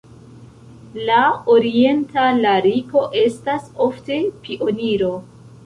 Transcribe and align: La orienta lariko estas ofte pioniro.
La 1.09 1.19
orienta 1.57 2.25
lariko 2.39 3.05
estas 3.27 3.71
ofte 3.89 4.21
pioniro. 4.49 5.15